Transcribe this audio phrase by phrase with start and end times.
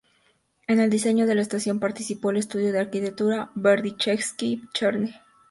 [0.65, 5.13] En el diseño de la estación participó el estudio de arquitectura Berdichevsky-Cherny.